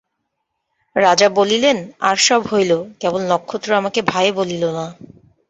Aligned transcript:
রাজা 0.95 1.27
বলিলেন, 1.29 1.77
আর 1.99 2.15
সব 2.27 2.41
হইল, 2.47 2.71
কেবল 2.99 3.21
নক্ষত্র 3.27 3.69
আমাকে 3.73 3.99
ভাই 4.01 4.27
বলিল 4.31 4.63
না। 4.71 4.85